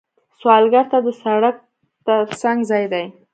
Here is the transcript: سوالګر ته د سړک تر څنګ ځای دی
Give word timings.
سوالګر 0.39 0.85
ته 0.91 0.97
د 1.05 1.07
سړک 1.21 1.55
تر 2.05 2.21
څنګ 2.41 2.59
ځای 2.69 2.85
دی 2.93 3.05